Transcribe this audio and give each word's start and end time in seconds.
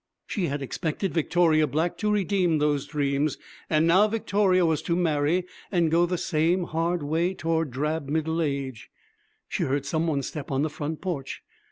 She 0.25 0.47
had 0.47 0.63
expected 0.63 1.13
Victoria 1.13 1.67
Black 1.67 1.95
to 1.99 2.09
redeem 2.11 2.57
those 2.57 2.87
dreams. 2.87 3.37
And 3.69 3.85
now 3.85 4.07
Victoria 4.07 4.65
was 4.65 4.81
to 4.81 4.95
marry 4.95 5.45
and 5.71 5.91
go 5.91 6.07
the 6.07 6.17
same 6.17 6.63
hard 6.63 7.03
way 7.03 7.35
toward 7.35 7.69
drab 7.69 8.09
middle 8.09 8.41
age. 8.41 8.89
She 9.47 9.61
heard 9.61 9.85
some 9.85 10.07
one 10.07 10.23
step 10.23 10.49
on 10.49 10.63
the 10.63 10.71
front 10.71 11.01
porch. 11.01 11.43